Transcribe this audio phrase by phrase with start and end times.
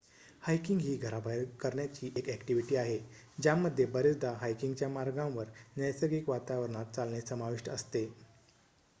[0.41, 2.97] hiking ही घराबाहेर करण्याची एक ॲक्टिव्हिटी आहे
[3.37, 8.05] ज्यामध्ये बरेचदा हायकिंगच्या मार्गांवर नैसर्गिक वातावरणात चालणे समाविष्ट असते